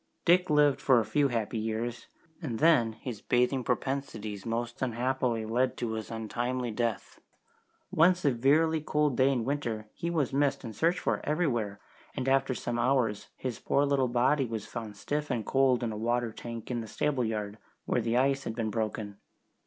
Dick 0.25 0.49
lived 0.49 0.81
for 0.81 0.99
a 0.99 1.05
few 1.05 1.27
happy 1.27 1.59
years, 1.59 2.07
and 2.41 2.57
then 2.57 2.93
his 2.93 3.21
bathing 3.21 3.63
propensities 3.63 4.47
most 4.47 4.81
unhappily 4.81 5.45
led 5.45 5.77
to 5.77 5.91
his 5.91 6.09
untimely 6.09 6.71
death. 6.71 7.19
One 7.91 8.15
severely 8.15 8.81
cold 8.81 9.15
day 9.15 9.29
in 9.31 9.45
winter 9.45 9.89
he 9.93 10.09
was 10.09 10.33
missed 10.33 10.63
and 10.63 10.75
searched 10.75 10.97
for 10.97 11.21
everywhere, 11.23 11.79
and 12.15 12.27
after 12.27 12.55
some 12.55 12.79
hours 12.79 13.27
his 13.37 13.59
poor 13.59 13.85
little 13.85 14.07
body 14.07 14.47
was 14.47 14.65
found 14.65 14.97
stiff 14.97 15.29
and 15.29 15.45
cold 15.45 15.83
in 15.83 15.91
a 15.91 15.97
water 15.97 16.31
tank 16.31 16.71
in 16.71 16.81
the 16.81 16.87
stable 16.87 17.23
yard, 17.23 17.59
where 17.85 18.01
the 18.01 18.17
ice 18.17 18.45
had 18.45 18.55
been 18.55 18.71
broken. 18.71 19.17